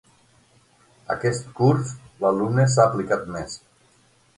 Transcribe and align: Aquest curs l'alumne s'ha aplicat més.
Aquest 1.17 1.53
curs 1.61 1.95
l'alumne 2.25 2.69
s'ha 2.77 2.91
aplicat 2.91 3.33
més. 3.39 3.65